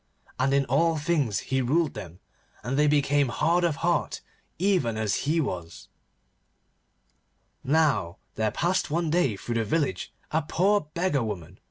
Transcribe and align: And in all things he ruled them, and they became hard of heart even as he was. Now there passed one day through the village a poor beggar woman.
And 0.39 0.51
in 0.51 0.65
all 0.65 0.97
things 0.97 1.41
he 1.53 1.61
ruled 1.61 1.93
them, 1.93 2.21
and 2.63 2.75
they 2.75 2.87
became 2.87 3.29
hard 3.29 3.63
of 3.63 3.75
heart 3.85 4.21
even 4.57 4.97
as 4.97 5.27
he 5.29 5.39
was. 5.39 5.89
Now 7.63 8.17
there 8.33 8.49
passed 8.49 8.89
one 8.89 9.11
day 9.11 9.37
through 9.37 9.53
the 9.61 9.63
village 9.63 10.11
a 10.31 10.41
poor 10.41 10.81
beggar 10.95 11.21
woman. 11.23 11.59